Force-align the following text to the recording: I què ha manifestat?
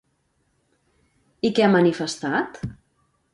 I 1.49 1.51
què 1.59 1.67
ha 1.67 1.71
manifestat? 1.75 2.59